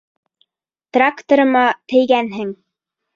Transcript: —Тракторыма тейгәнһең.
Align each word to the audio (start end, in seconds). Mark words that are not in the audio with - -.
—Тракторыма 0.95 1.61
тейгәнһең. 1.93 2.55